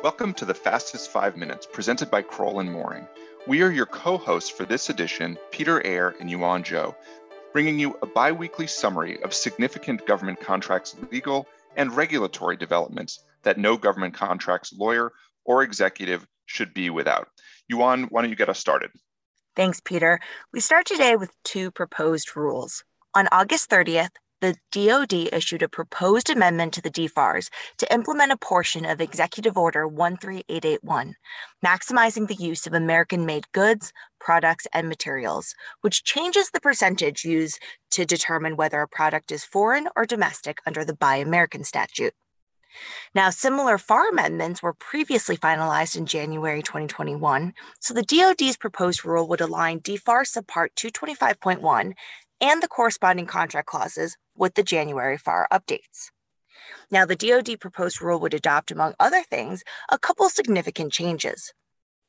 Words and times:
Welcome 0.00 0.32
to 0.34 0.44
the 0.44 0.54
Fastest 0.54 1.10
Five 1.10 1.36
Minutes 1.36 1.66
presented 1.66 2.08
by 2.08 2.22
Crowell 2.22 2.60
and 2.60 2.72
Moring. 2.72 3.08
We 3.48 3.62
are 3.62 3.70
your 3.72 3.84
co 3.84 4.16
hosts 4.16 4.48
for 4.48 4.64
this 4.64 4.90
edition, 4.90 5.36
Peter 5.50 5.84
Eyre 5.84 6.14
and 6.20 6.30
Yuan 6.30 6.62
Zhou, 6.62 6.94
bringing 7.52 7.80
you 7.80 7.98
a 8.00 8.06
bi 8.06 8.30
weekly 8.30 8.68
summary 8.68 9.20
of 9.24 9.34
significant 9.34 10.06
government 10.06 10.40
contracts 10.40 10.94
legal 11.10 11.48
and 11.74 11.96
regulatory 11.96 12.56
developments 12.56 13.24
that 13.42 13.58
no 13.58 13.76
government 13.76 14.14
contracts 14.14 14.72
lawyer 14.72 15.12
or 15.44 15.64
executive 15.64 16.28
should 16.46 16.72
be 16.72 16.90
without. 16.90 17.26
Yuan, 17.66 18.04
why 18.04 18.20
don't 18.22 18.30
you 18.30 18.36
get 18.36 18.48
us 18.48 18.60
started? 18.60 18.92
Thanks, 19.56 19.80
Peter. 19.80 20.20
We 20.52 20.60
start 20.60 20.86
today 20.86 21.16
with 21.16 21.32
two 21.42 21.72
proposed 21.72 22.36
rules. 22.36 22.84
On 23.16 23.26
August 23.32 23.68
30th, 23.68 24.12
the 24.40 24.56
DoD 24.70 25.32
issued 25.32 25.62
a 25.62 25.68
proposed 25.68 26.30
amendment 26.30 26.72
to 26.74 26.82
the 26.82 26.90
DFARS 26.90 27.50
to 27.78 27.92
implement 27.92 28.32
a 28.32 28.36
portion 28.36 28.84
of 28.84 29.00
Executive 29.00 29.56
Order 29.56 29.88
13881, 29.88 31.14
maximizing 31.64 32.28
the 32.28 32.34
use 32.34 32.66
of 32.66 32.72
American 32.72 33.26
made 33.26 33.50
goods, 33.52 33.92
products, 34.20 34.66
and 34.72 34.88
materials, 34.88 35.54
which 35.80 36.04
changes 36.04 36.50
the 36.50 36.60
percentage 36.60 37.24
used 37.24 37.58
to 37.90 38.04
determine 38.04 38.56
whether 38.56 38.80
a 38.80 38.88
product 38.88 39.32
is 39.32 39.44
foreign 39.44 39.88
or 39.96 40.06
domestic 40.06 40.58
under 40.66 40.84
the 40.84 40.94
Buy 40.94 41.16
American 41.16 41.64
statute. 41.64 42.14
Now, 43.14 43.30
similar 43.30 43.78
FAR 43.78 44.10
amendments 44.10 44.62
were 44.62 44.74
previously 44.74 45.36
finalized 45.36 45.96
in 45.96 46.06
January 46.06 46.62
2021, 46.62 47.54
so 47.80 47.94
the 47.94 48.02
DoD's 48.02 48.56
proposed 48.56 49.04
rule 49.04 49.26
would 49.26 49.40
align 49.40 49.80
DFAR 49.80 50.22
Subpart 50.22 50.68
225.1 50.76 51.94
and 52.40 52.62
the 52.62 52.68
corresponding 52.68 53.26
contract 53.26 53.66
clauses 53.66 54.16
with 54.36 54.54
the 54.54 54.62
January 54.62 55.18
FAR 55.18 55.48
updates. 55.52 56.10
Now, 56.90 57.04
the 57.04 57.16
DoD 57.16 57.60
proposed 57.60 58.00
rule 58.00 58.20
would 58.20 58.34
adopt, 58.34 58.70
among 58.70 58.94
other 58.98 59.22
things, 59.22 59.62
a 59.90 59.98
couple 59.98 60.28
significant 60.28 60.92
changes. 60.92 61.52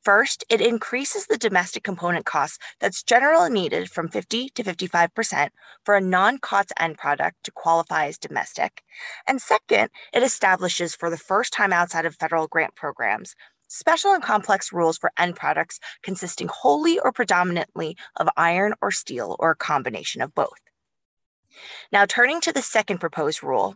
First, 0.04 0.46
it 0.50 0.62
increases 0.62 1.28
the 1.28 1.38
domestic 1.38 1.84
component 1.84 2.26
cost 2.26 2.62
that's 2.80 3.04
generally 3.04 3.50
needed 3.50 3.92
from 3.92 4.08
50 4.08 4.50
to 4.50 4.64
55% 4.64 5.50
for 5.84 5.96
a 5.96 6.02
non 6.02 6.38
COTS 6.38 6.72
end 6.80 6.98
product 6.98 7.44
to 7.44 7.52
qualify 7.52 8.08
as 8.08 8.18
domestic. 8.18 8.84
And 9.28 9.42
second, 9.42 9.90
it 10.14 10.24
establishes 10.24 10.96
for 10.96 11.10
the 11.10 11.18
first 11.18 11.52
time 11.52 11.74
outside 11.74 12.06
of 12.06 12.16
federal 12.16 12.48
grant 12.48 12.76
programs 12.76 13.36
special 13.70 14.12
and 14.12 14.22
complex 14.22 14.74
rules 14.74 14.98
for 14.98 15.12
end 15.18 15.36
products 15.36 15.80
consisting 16.02 16.50
wholly 16.50 17.00
or 17.00 17.12
predominantly 17.12 17.96
of 18.18 18.28
iron 18.36 18.74
or 18.82 18.92
steel 18.92 19.36
or 19.40 19.52
a 19.52 19.56
combination 19.56 20.22
of 20.22 20.36
both. 20.36 20.60
Now, 21.92 22.06
turning 22.06 22.42
to 22.42 22.52
the 22.52 22.62
second 22.62 22.98
proposed 23.00 23.44
rule, 23.44 23.76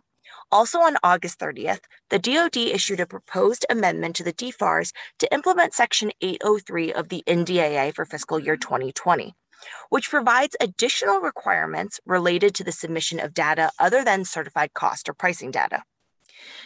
also 0.50 0.78
on 0.78 0.96
August 1.02 1.38
30th, 1.38 1.80
the 2.10 2.18
DoD 2.18 2.56
issued 2.56 3.00
a 3.00 3.06
proposed 3.06 3.64
amendment 3.70 4.16
to 4.16 4.24
the 4.24 4.32
DFARS 4.32 4.92
to 5.18 5.32
implement 5.32 5.74
Section 5.74 6.10
803 6.20 6.92
of 6.92 7.08
the 7.08 7.22
NDAA 7.26 7.94
for 7.94 8.04
fiscal 8.04 8.38
year 8.38 8.56
2020, 8.56 9.34
which 9.88 10.10
provides 10.10 10.56
additional 10.60 11.20
requirements 11.20 12.00
related 12.04 12.54
to 12.54 12.64
the 12.64 12.72
submission 12.72 13.20
of 13.20 13.34
data 13.34 13.70
other 13.78 14.04
than 14.04 14.24
certified 14.24 14.74
cost 14.74 15.08
or 15.08 15.14
pricing 15.14 15.50
data. 15.50 15.82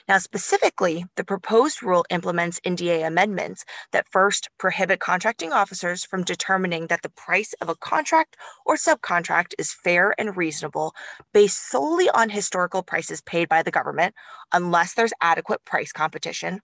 Now, 0.08 0.18
specifically, 0.18 1.04
the 1.16 1.24
proposed 1.24 1.82
rule 1.82 2.04
implements 2.10 2.60
NDA 2.60 3.06
amendments 3.06 3.64
that 3.92 4.08
first 4.08 4.48
prohibit 4.58 5.00
contracting 5.00 5.52
officers 5.52 6.04
from 6.04 6.24
determining 6.24 6.86
that 6.86 7.02
the 7.02 7.10
price 7.10 7.54
of 7.60 7.68
a 7.68 7.76
contract 7.76 8.36
or 8.64 8.76
subcontract 8.76 9.52
is 9.58 9.72
fair 9.72 10.14
and 10.18 10.36
reasonable 10.36 10.94
based 11.32 11.70
solely 11.70 12.08
on 12.10 12.30
historical 12.30 12.82
prices 12.82 13.20
paid 13.20 13.48
by 13.48 13.62
the 13.62 13.70
government, 13.70 14.14
unless 14.52 14.94
there's 14.94 15.12
adequate 15.20 15.64
price 15.64 15.92
competition. 15.92 16.60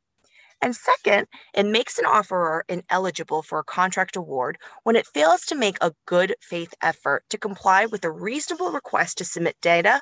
And 0.62 0.74
second, 0.74 1.26
it 1.52 1.66
makes 1.66 1.98
an 1.98 2.06
offeror 2.06 2.62
ineligible 2.68 3.42
for 3.42 3.58
a 3.58 3.64
contract 3.64 4.16
award 4.16 4.56
when 4.82 4.96
it 4.96 5.06
fails 5.06 5.42
to 5.46 5.54
make 5.54 5.76
a 5.80 5.92
good 6.06 6.36
faith 6.40 6.72
effort 6.80 7.24
to 7.28 7.36
comply 7.36 7.84
with 7.84 8.04
a 8.04 8.10
reasonable 8.10 8.72
request 8.72 9.18
to 9.18 9.24
submit 9.24 9.56
data 9.60 10.00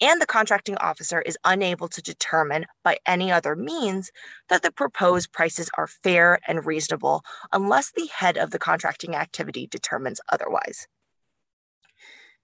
and 0.00 0.20
the 0.20 0.26
contracting 0.26 0.76
officer 0.76 1.20
is 1.22 1.38
unable 1.44 1.88
to 1.88 2.02
determine 2.02 2.66
by 2.82 2.98
any 3.06 3.30
other 3.30 3.54
means 3.56 4.10
that 4.48 4.62
the 4.62 4.72
proposed 4.72 5.32
prices 5.32 5.70
are 5.76 5.86
fair 5.86 6.38
and 6.46 6.66
reasonable 6.66 7.22
unless 7.52 7.90
the 7.90 8.08
head 8.14 8.36
of 8.36 8.50
the 8.50 8.58
contracting 8.58 9.14
activity 9.14 9.66
determines 9.66 10.20
otherwise. 10.30 10.86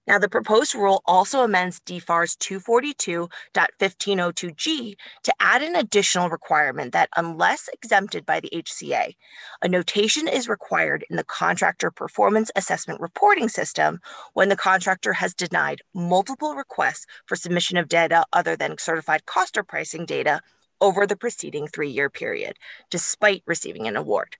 Now, 0.09 0.17
the 0.17 0.27
proposed 0.27 0.73
rule 0.73 1.03
also 1.05 1.43
amends 1.43 1.79
DFARS 1.81 2.35
242.1502G 2.39 4.95
to 5.21 5.33
add 5.39 5.61
an 5.61 5.75
additional 5.75 6.31
requirement 6.31 6.93
that, 6.93 7.11
unless 7.15 7.69
exempted 7.71 8.25
by 8.25 8.39
the 8.39 8.49
HCA, 8.51 9.13
a 9.61 9.67
notation 9.67 10.27
is 10.27 10.49
required 10.49 11.05
in 11.11 11.15
the 11.15 11.23
contractor 11.23 11.91
performance 11.91 12.49
assessment 12.55 12.99
reporting 12.99 13.49
system 13.49 13.99
when 14.33 14.49
the 14.49 14.57
contractor 14.57 15.13
has 15.13 15.35
denied 15.35 15.83
multiple 15.93 16.55
requests 16.55 17.05
for 17.27 17.35
submission 17.35 17.77
of 17.77 17.87
data 17.87 18.25
other 18.33 18.55
than 18.55 18.79
certified 18.79 19.27
cost 19.27 19.59
or 19.59 19.63
pricing 19.63 20.07
data 20.07 20.41
over 20.81 21.05
the 21.05 21.15
preceding 21.15 21.67
three 21.67 21.91
year 21.91 22.09
period, 22.09 22.57
despite 22.89 23.43
receiving 23.45 23.87
an 23.87 23.95
award. 23.95 24.37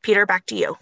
Peter, 0.00 0.24
back 0.24 0.46
to 0.46 0.56
you. 0.56 0.78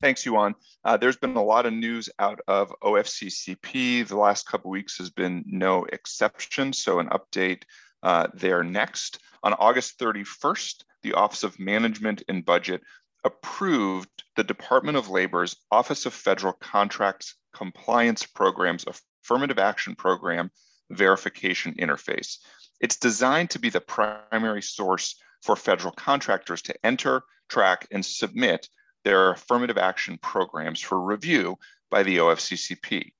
Thanks, 0.00 0.24
Yuan. 0.24 0.54
Uh, 0.84 0.96
there's 0.96 1.16
been 1.16 1.34
a 1.34 1.42
lot 1.42 1.66
of 1.66 1.72
news 1.72 2.08
out 2.20 2.40
of 2.46 2.72
OFCCP. 2.84 4.06
The 4.06 4.16
last 4.16 4.46
couple 4.46 4.70
weeks 4.70 4.96
has 4.98 5.10
been 5.10 5.42
no 5.44 5.86
exception. 5.86 6.72
So 6.72 7.00
an 7.00 7.08
update 7.08 7.64
uh, 8.04 8.28
there 8.32 8.62
next. 8.62 9.18
On 9.42 9.54
August 9.54 9.98
31st, 9.98 10.84
the 11.02 11.14
Office 11.14 11.42
of 11.42 11.58
Management 11.58 12.22
and 12.28 12.44
Budget 12.44 12.80
approved 13.24 14.08
the 14.36 14.44
Department 14.44 14.96
of 14.96 15.10
Labor's 15.10 15.56
Office 15.72 16.06
of 16.06 16.14
Federal 16.14 16.52
Contracts 16.52 17.34
Compliance 17.52 18.24
Programs 18.24 18.84
Affirmative 18.86 19.58
Action 19.58 19.96
Program 19.96 20.50
verification 20.90 21.74
interface. 21.74 22.38
It's 22.80 22.96
designed 22.96 23.50
to 23.50 23.58
be 23.58 23.70
the 23.70 23.80
primary 23.80 24.62
source 24.62 25.20
for 25.42 25.56
federal 25.56 25.92
contractors 25.92 26.62
to 26.62 26.86
enter, 26.86 27.22
track, 27.48 27.88
and 27.90 28.06
submit 28.06 28.68
their 29.04 29.30
affirmative 29.30 29.78
action 29.78 30.18
programs 30.22 30.80
for 30.80 31.00
review 31.00 31.56
by 31.90 32.02
the 32.02 32.18
OFCCP. 32.18 33.10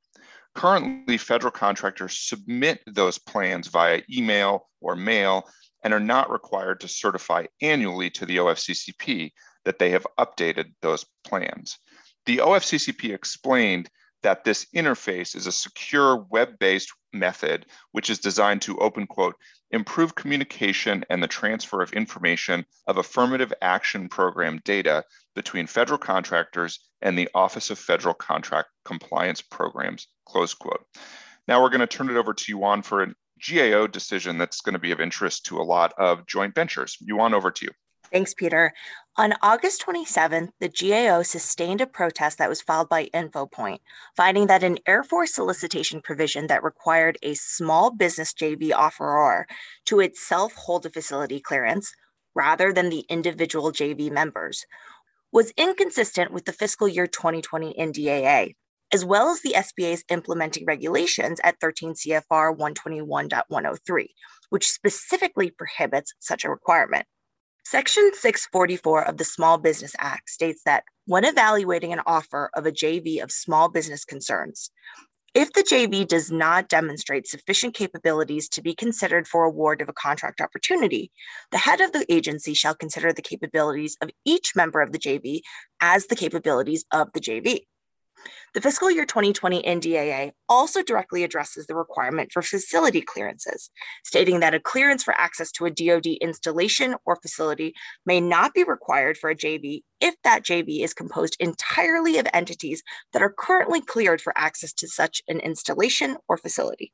Currently, 0.55 1.19
federal 1.19 1.53
contractors 1.53 2.19
submit 2.19 2.81
those 2.87 3.19
plans 3.19 3.69
via 3.69 4.03
email 4.11 4.69
or 4.81 4.97
mail 4.97 5.49
and 5.85 5.95
are 5.95 6.01
not 6.01 6.31
required 6.31 6.81
to 6.81 6.89
certify 6.89 7.45
annually 7.63 8.11
to 8.11 8.27
the 8.27 8.39
OFCCP 8.39 9.31
that 9.65 9.79
they 9.79 9.91
have 9.91 10.07
updated 10.19 10.73
those 10.83 11.05
plans. 11.25 11.79
The 12.27 12.39
OFCCP 12.39 13.15
explained 13.15 13.89
that 14.23 14.45
this 14.45 14.67
interface 14.75 15.37
is 15.37 15.47
a 15.47 15.53
secure 15.53 16.17
web-based 16.31 16.93
method 17.13 17.67
which 17.93 18.11
is 18.11 18.19
designed 18.19 18.63
to 18.63 18.79
open 18.79 19.07
quote 19.07 19.37
improve 19.71 20.15
communication 20.15 21.05
and 21.11 21.23
the 21.23 21.29
transfer 21.29 21.83
of 21.83 21.93
information 21.93 22.65
of 22.87 22.97
affirmative 22.97 23.53
action 23.61 24.09
program 24.09 24.61
data 24.65 25.05
between 25.35 25.67
federal 25.67 25.99
contractors 25.99 26.81
and 27.03 27.19
the 27.19 27.29
office 27.35 27.71
of 27.71 27.79
federal 27.79 28.15
contract 28.15 28.69
compliance 28.85 29.41
programs 29.41 30.09
close 30.27 30.55
quote. 30.55 30.85
Now 31.47 31.63
we're 31.63 31.71
going 31.71 31.81
to 31.81 31.87
turn 31.87 32.11
it 32.11 32.17
over 32.17 32.35
to 32.35 32.53
yuan 32.53 32.83
for 32.83 33.03
a 33.03 33.15
gao 33.39 33.87
decision 33.87 34.39
that's 34.39 34.61
going 34.61 34.73
to 34.73 34.79
be 34.79 34.93
of 34.93 35.01
interest 35.01 35.47
to 35.47 35.59
a 35.59 35.63
lot 35.63 35.93
of 35.99 36.27
joint 36.27 36.55
ventures. 36.55 36.97
Yuan 37.01 37.35
over 37.35 37.51
to 37.51 37.67
you. 37.67 37.71
Thanks, 38.11 38.35
Peter. 38.35 38.73
On 39.19 39.35
August 39.43 39.85
27th, 39.85 40.51
the 40.61 40.69
GAO 40.69 41.23
sustained 41.23 41.81
a 41.81 41.89
protest 41.89 42.39
that 42.39 42.49
was 42.49 42.63
filed 42.63 42.89
by 42.89 43.07
InfoPoint, 43.07 43.81
finding 44.17 44.47
that 44.47 44.63
an 44.63 44.79
Air 44.87 45.03
Force 45.03 45.35
solicitation 45.35 46.01
provision 46.01 46.47
that 46.47 46.63
required 46.63 47.19
a 47.21 47.35
small 47.35 47.91
business 47.91 48.33
JV 48.33 48.71
offeror 48.71 49.47
to 49.87 49.99
itself 49.99 50.55
hold 50.55 50.87
a 50.87 50.91
facility 50.91 51.41
clearance 51.41 51.93
rather 52.33 52.73
than 52.73 52.91
the 52.91 53.05
individual 53.09 53.73
JV 53.73 54.09
members 54.09 54.65
was 55.33 55.53
inconsistent 55.57 56.33
with 56.33 56.45
the 56.45 56.53
fiscal 56.53 56.87
year 56.87 57.09
2020 57.09 57.75
NDAA, 57.77 58.55
as 58.95 59.05
well 59.05 59.31
as 59.31 59.43
the 59.43 59.55
SBA's 59.57 60.05
implementing 60.11 60.65
regulations 60.65 61.41
at 61.43 61.59
13 61.61 61.95
CFR 61.95 62.57
121.103, 62.57 64.07
which 64.51 64.71
specifically 64.71 65.51
prohibits 65.51 66.15
such 66.21 66.45
a 66.45 66.51
requirement. 66.51 67.07
Section 67.71 68.13
644 68.15 69.05
of 69.05 69.19
the 69.19 69.27
Small 69.27 69.59
Business 69.59 69.95
Act 69.99 70.31
states 70.31 70.63
that 70.65 70.85
when 71.05 71.27
evaluating 71.27 71.93
an 71.93 72.01
offer 72.07 72.49
of 72.55 72.65
a 72.65 72.73
JV 72.73 73.23
of 73.23 73.31
small 73.31 73.69
business 73.69 74.07
concerns, 74.07 74.71
if 75.35 75.53
the 75.53 75.61
JV 75.61 76.09
does 76.09 76.33
not 76.33 76.71
demonstrate 76.71 77.27
sufficient 77.27 77.75
capabilities 77.75 78.49
to 78.49 78.63
be 78.63 78.75
considered 78.75 79.29
for 79.29 79.45
award 79.45 79.83
of 79.83 79.89
a 79.91 79.93
contract 79.93 80.41
opportunity, 80.41 81.11
the 81.51 81.59
head 81.59 81.83
of 81.83 81.93
the 81.93 82.11
agency 82.11 82.55
shall 82.55 82.75
consider 82.75 83.13
the 83.13 83.21
capabilities 83.21 83.99
of 84.01 84.09
each 84.25 84.57
member 84.57 84.81
of 84.81 84.93
the 84.93 84.99
JV 84.99 85.43
as 85.83 86.07
the 86.07 86.17
capabilities 86.17 86.87
of 86.91 87.09
the 87.13 87.21
JV. 87.21 87.65
The 88.55 88.61
fiscal 88.61 88.91
year 88.91 89.05
2020 89.05 89.63
NDAA 89.63 90.33
also 90.49 90.83
directly 90.83 91.23
addresses 91.23 91.67
the 91.67 91.75
requirement 91.75 92.33
for 92.33 92.43
facility 92.43 93.01
clearances, 93.01 93.71
stating 94.05 94.41
that 94.41 94.55
a 94.55 94.61
clearance 94.61 95.05
for 95.05 95.15
access 95.15 95.53
to 95.53 95.67
a 95.67 95.71
DoD 95.71 96.07
installation 96.21 96.97
or 97.05 97.17
facility 97.17 97.75
may 98.07 98.21
not 98.21 98.55
be 98.55 98.65
required 98.65 99.19
for 99.19 99.31
a 99.31 99.37
JV 99.37 99.83
if 100.01 100.15
that 100.25 100.45
JV 100.45 100.83
is 100.83 100.95
composed 100.95 101.37
entirely 101.39 102.19
of 102.19 102.27
entities 102.33 102.83
that 103.13 103.23
are 103.23 103.35
currently 103.37 103.81
cleared 103.81 104.21
for 104.21 104.33
access 104.37 104.73
to 104.75 104.89
such 104.89 105.23
an 105.29 105.41
installation 105.41 106.17
or 106.29 106.37
facility. 106.37 106.93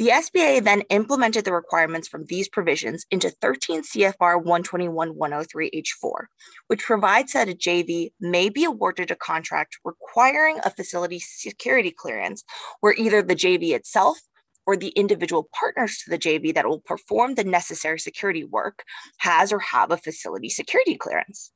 The 0.00 0.08
SBA 0.08 0.64
then 0.64 0.80
implemented 0.88 1.44
the 1.44 1.52
requirements 1.52 2.08
from 2.08 2.24
these 2.24 2.48
provisions 2.48 3.04
into 3.10 3.28
13 3.28 3.82
CFR 3.82 4.42
121.103H4, 4.42 6.24
which 6.68 6.82
provides 6.84 7.34
that 7.34 7.50
a 7.50 7.52
JV 7.52 8.12
may 8.18 8.48
be 8.48 8.64
awarded 8.64 9.10
a 9.10 9.14
contract 9.14 9.76
requiring 9.84 10.58
a 10.64 10.70
facility 10.70 11.18
security 11.18 11.90
clearance 11.90 12.44
where 12.80 12.94
either 12.94 13.20
the 13.20 13.36
JV 13.36 13.72
itself 13.72 14.20
or 14.66 14.74
the 14.74 14.88
individual 14.96 15.50
partners 15.52 15.98
to 15.98 16.08
the 16.08 16.18
JV 16.18 16.54
that 16.54 16.66
will 16.66 16.80
perform 16.80 17.34
the 17.34 17.44
necessary 17.44 17.98
security 17.98 18.42
work 18.42 18.84
has 19.18 19.52
or 19.52 19.58
have 19.58 19.90
a 19.90 19.98
facility 19.98 20.48
security 20.48 20.96
clearance. 20.96 21.52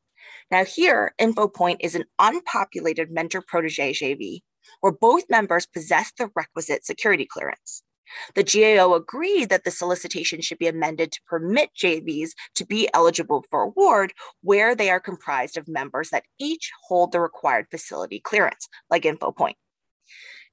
Now, 0.51 0.67
here, 0.67 1.15
InfoPoint 1.19 1.79
is 1.81 1.95
an 1.95 2.05
unpopulated 2.19 3.11
mentor 3.11 3.41
protege 3.41 3.95
JV 3.95 4.41
where 4.83 4.93
both 4.93 5.31
members 5.31 5.65
possess 5.65 6.13
the 6.19 6.29
requisite 6.37 6.85
security 6.85 7.25
clearance. 7.25 7.83
The 8.35 8.45
GAO 8.45 8.95
agreed 8.95 9.49
that 9.49 9.65
the 9.65 9.71
solicitation 9.71 10.41
should 10.41 10.59
be 10.59 10.69
amended 10.69 11.13
to 11.13 11.21
permit 11.27 11.71
JVs 11.77 12.31
to 12.55 12.67
be 12.67 12.89
eligible 12.95 13.45
for 13.51 13.63
award 13.63 14.13
where 14.43 14.75
they 14.75 14.91
are 14.91 15.01
comprised 15.01 15.57
of 15.57 15.69
members 15.69 16.11
that 16.11 16.25
each 16.39 16.71
hold 16.87 17.13
the 17.13 17.21
required 17.21 17.67
facility 17.71 18.21
clearance, 18.21 18.69
like 18.91 19.03
InfoPoint. 19.03 19.55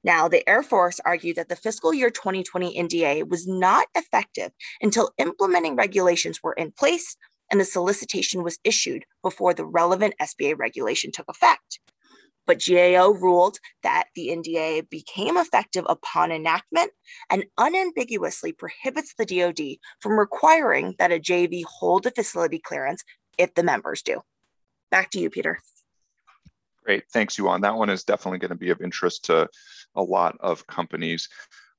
Now, 0.04 0.28
the 0.28 0.48
Air 0.50 0.64
Force 0.64 1.00
argued 1.06 1.36
that 1.36 1.50
the 1.50 1.56
fiscal 1.56 1.94
year 1.94 2.10
2020 2.10 2.76
NDA 2.76 3.30
was 3.30 3.48
not 3.48 3.88
effective 3.94 4.52
until 4.82 5.12
implementing 5.20 5.76
regulations 5.76 6.42
were 6.42 6.54
in 6.54 6.72
place 6.72 7.18
and 7.52 7.60
the 7.60 7.66
solicitation 7.66 8.44
was 8.44 8.60
issued 8.64 9.06
before 9.22 9.54
the 9.54 9.66
relevant 9.66 10.16
SBA 10.20 10.58
regulation 10.58 11.12
took 11.12 11.30
effect. 11.30 11.80
But 12.52 12.62
GAO 12.68 13.12
ruled 13.12 13.60
that 13.82 14.08
the 14.14 14.28
NDA 14.28 14.90
became 14.90 15.38
effective 15.38 15.86
upon 15.88 16.34
enactment 16.34 16.92
and 17.30 17.46
unambiguously 17.58 18.52
prohibits 18.52 19.14
the 19.18 19.26
DoD 19.26 19.78
from 20.02 20.20
requiring 20.20 20.96
that 21.00 21.14
a 21.14 21.18
JV 21.18 21.64
hold 21.64 22.06
a 22.08 22.12
facility 22.12 22.60
clearance 22.60 23.06
if 23.38 23.54
the 23.54 23.64
members 23.64 24.02
do. 24.02 24.20
Back 24.90 25.12
to 25.12 25.20
you, 25.20 25.30
Peter. 25.30 25.60
Great. 26.84 27.06
Thanks, 27.14 27.38
Yuan. 27.38 27.62
That 27.62 27.78
one 27.78 27.90
is 27.90 28.04
definitely 28.04 28.40
going 28.40 28.50
to 28.50 28.56
be 28.56 28.72
of 28.72 28.82
interest 28.82 29.24
to 29.26 29.48
a 29.96 30.04
lot 30.04 30.36
of 30.42 30.68
companies. 30.68 31.30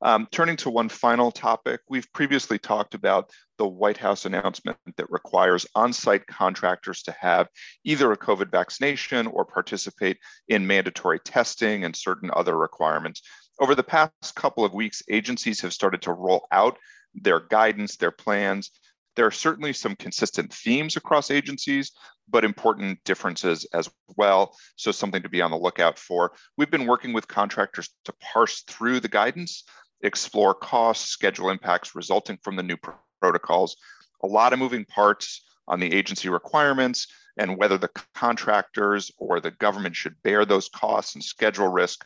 Um, 0.05 0.27
turning 0.33 0.57
to 0.57 0.71
one 0.71 0.89
final 0.89 1.31
topic, 1.31 1.81
we've 1.89 2.13
previously 2.13 2.59
talked 2.59 2.95
about 2.95 3.31
the 3.57 3.69
White 3.69 3.97
House 3.97 4.25
announcement 4.25 4.77
that 4.97 5.11
requires 5.11 5.65
on 5.77 5.93
site 5.93 6.27
contractors 6.27 7.03
to 7.05 7.13
have 7.13 7.47
either 7.85 8.11
a 8.11 8.17
COVID 8.17 8.51
vaccination 8.51 9.29
or 9.29 9.45
participate 9.45 10.19
in 10.49 10.67
mandatory 10.67 11.21
testing 11.21 11.85
and 11.85 11.95
certain 11.95 12.33
other 12.35 12.59
requirements. 12.59 13.23
Over 13.61 13.77
the 13.77 13.85
past 13.85 14.35
couple 14.35 14.65
of 14.65 14.75
weeks, 14.75 15.05
agencies 15.09 15.61
have 15.61 15.73
started 15.73 16.03
to 16.03 16.13
roll 16.13 16.49
out 16.51 16.79
their 17.15 17.39
guidance, 17.39 17.97
their 17.97 18.11
plans. 18.11 18.73
There 19.15 19.27
are 19.27 19.31
certainly 19.31 19.73
some 19.73 19.95
consistent 19.95 20.53
themes 20.53 20.97
across 20.97 21.31
agencies, 21.31 21.93
but 22.29 22.45
important 22.45 22.99
differences 23.05 23.67
as 23.73 23.89
well. 24.17 24.57
So, 24.77 24.91
something 24.91 25.23
to 25.23 25.29
be 25.29 25.43
on 25.43 25.51
the 25.51 25.59
lookout 25.59 25.99
for. 25.99 26.33
We've 26.57 26.71
been 26.71 26.87
working 26.87 27.13
with 27.13 27.29
contractors 27.29 27.91
to 28.07 28.15
parse 28.21 28.63
through 28.63 29.01
the 29.01 29.09
guidance 29.09 29.65
explore 30.03 30.55
costs, 30.55 31.09
schedule 31.09 31.51
impacts 31.51 31.95
resulting 31.95 32.39
from 32.43 32.57
the 32.57 32.63
new 32.63 32.77
pr- 32.77 32.91
protocols. 33.21 33.77
A 34.23 34.27
lot 34.27 34.53
of 34.53 34.59
moving 34.59 34.85
parts 34.85 35.43
on 35.69 35.81
the 35.81 35.93
agency 35.93 36.29
requirements 36.29 37.07
and 37.37 37.57
whether 37.57 37.79
the 37.79 37.91
contractors 38.15 39.11
or 39.19 39.41
the 39.41 39.51
government 39.53 39.97
should 39.97 40.21
bear 40.23 40.45
those 40.45 40.69
costs 40.69 41.15
and 41.15 41.25
schedule 41.25 41.69
risk. 41.69 42.05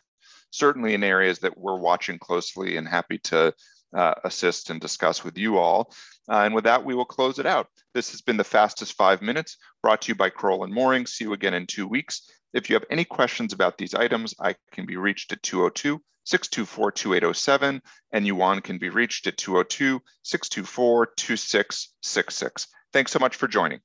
Certainly 0.51 0.93
in 0.93 1.03
areas 1.03 1.39
that 1.39 1.57
we're 1.57 1.79
watching 1.79 2.17
closely 2.17 2.77
and 2.77 2.87
happy 2.87 3.17
to 3.19 3.53
uh, 3.93 4.13
assist 4.23 4.69
and 4.69 4.79
discuss 4.79 5.23
with 5.23 5.37
you 5.37 5.57
all. 5.57 5.93
Uh, 6.29 6.41
and 6.41 6.53
with 6.53 6.65
that, 6.65 6.83
we 6.83 6.95
will 6.95 7.05
close 7.05 7.39
it 7.39 7.45
out. 7.45 7.67
This 7.93 8.11
has 8.11 8.21
been 8.21 8.37
the 8.37 8.43
fastest 8.43 8.93
five 8.93 9.21
minutes 9.21 9.57
brought 9.81 10.01
to 10.03 10.09
you 10.09 10.15
by 10.15 10.29
Crowell 10.29 10.63
and 10.63 10.73
Moring. 10.73 11.05
See 11.05 11.25
you 11.25 11.33
again 11.33 11.53
in 11.53 11.65
two 11.65 11.87
weeks. 11.87 12.29
If 12.53 12.69
you 12.69 12.75
have 12.75 12.85
any 12.89 13.05
questions 13.05 13.53
about 13.53 13.77
these 13.77 13.93
items, 13.93 14.33
I 14.39 14.55
can 14.71 14.85
be 14.85 14.97
reached 14.97 15.31
at 15.31 15.43
202 15.43 16.01
624 16.23 16.91
2807, 16.91 17.81
and 18.11 18.27
Yuan 18.27 18.61
can 18.61 18.77
be 18.77 18.89
reached 18.89 19.27
at 19.27 19.37
202 19.37 20.01
624 20.23 21.05
2666. 21.15 22.67
Thanks 22.91 23.11
so 23.11 23.19
much 23.19 23.35
for 23.35 23.47
joining. 23.47 23.79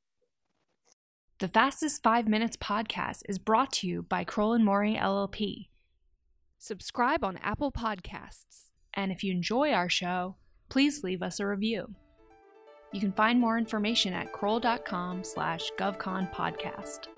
The 1.38 1.48
Fastest 1.48 2.02
Five 2.02 2.28
Minutes 2.28 2.56
podcast 2.56 3.22
is 3.28 3.38
brought 3.38 3.72
to 3.74 3.86
you 3.86 4.02
by 4.02 4.24
Crowell 4.24 4.54
and 4.54 4.64
Moring 4.64 4.96
LLP. 4.96 5.68
Subscribe 6.58 7.24
on 7.24 7.36
Apple 7.38 7.72
Podcasts, 7.72 8.70
and 8.94 9.10
if 9.10 9.24
you 9.24 9.32
enjoy 9.32 9.72
our 9.72 9.88
show, 9.88 10.36
please 10.68 11.02
leave 11.02 11.22
us 11.22 11.40
a 11.40 11.46
review. 11.46 11.94
You 12.92 13.00
can 13.00 13.12
find 13.12 13.40
more 13.40 13.58
information 13.58 14.12
at 14.12 14.32
crowell.com 14.32 15.24
slash 15.24 15.70
govconpodcast. 15.78 17.08